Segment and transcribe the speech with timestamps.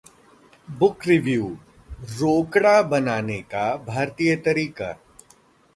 [0.67, 1.45] book review:
[2.11, 4.91] 'रोकड़ा' बनाने का भारतीय तरीका